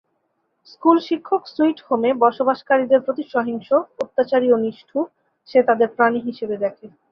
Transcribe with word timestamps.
School 0.67 0.97
শিক্ষক 1.07 1.41
sweet 1.47 1.77
হোমে 1.87 2.09
বসবাসকারীদের 2.23 2.99
প্রতি 3.05 3.23
সহিংস, 3.33 3.69
অত্যাচারী 4.03 4.47
ও 4.51 4.57
নিষ্ঠুর, 4.57 5.05
সে 5.49 5.59
তাদের 5.67 5.89
প্রাণি 5.95 6.19
হিসেবে 6.27 6.55
দেখে। 6.63 6.85